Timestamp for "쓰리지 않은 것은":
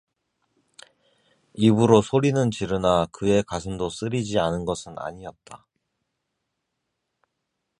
3.91-4.97